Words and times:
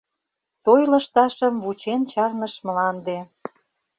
Той 0.65 0.81
лышташым 0.91 1.55
вучен 1.63 2.01
чарныш 2.11 2.53
мланде 2.65 3.19